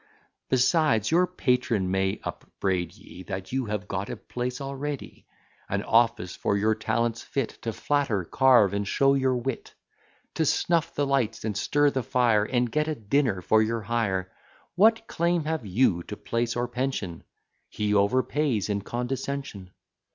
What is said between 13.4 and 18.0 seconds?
for your hire. What claim have you to place or pension? He